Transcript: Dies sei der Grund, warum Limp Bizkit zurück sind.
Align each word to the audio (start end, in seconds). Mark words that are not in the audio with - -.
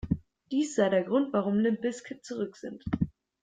Dies 0.51 0.73
sei 0.73 0.89
der 0.89 1.03
Grund, 1.03 1.31
warum 1.31 1.59
Limp 1.59 1.81
Bizkit 1.81 2.25
zurück 2.25 2.57
sind. 2.57 2.83